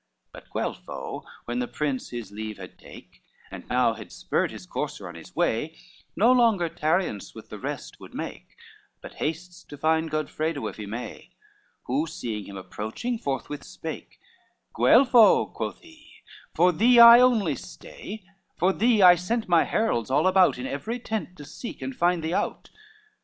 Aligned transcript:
LIII 0.01 0.31
But 0.41 0.49
Guelpho, 0.51 1.23
when 1.45 1.59
the 1.59 1.67
prince 1.67 2.09
his 2.09 2.31
leave 2.31 2.57
had 2.57 2.79
take 2.79 3.21
And 3.51 3.67
now 3.69 3.93
had 3.93 4.11
spurred 4.11 4.49
his 4.49 4.65
courser 4.65 5.07
on 5.07 5.13
his 5.13 5.35
way, 5.35 5.77
No 6.15 6.31
longer 6.31 6.69
tarriance 6.69 7.35
with 7.35 7.49
the 7.49 7.59
rest 7.59 7.99
would 7.99 8.15
make, 8.15 8.55
But 9.01 9.17
tastes 9.17 9.63
to 9.65 9.77
find 9.77 10.09
Godfredo, 10.09 10.65
if 10.67 10.77
he 10.77 10.87
may: 10.87 11.29
Who 11.83 12.07
seeing 12.07 12.45
him 12.45 12.57
approaching, 12.57 13.19
forthwith 13.19 13.63
spake, 13.63 14.19
"Guelpho," 14.75 15.45
quoth 15.53 15.81
he, 15.81 16.13
"for 16.55 16.71
thee 16.71 16.99
I 16.99 17.19
only 17.19 17.53
stay, 17.55 18.23
For 18.57 18.73
thee 18.73 19.03
I 19.03 19.13
sent 19.13 19.47
my 19.47 19.65
heralds 19.65 20.09
all 20.09 20.25
about, 20.25 20.57
In 20.57 20.65
every 20.65 20.97
tent 20.97 21.37
to 21.37 21.45
seek 21.45 21.79
and 21.79 21.95
find 21.95 22.23
thee 22.23 22.33
out." 22.33 22.71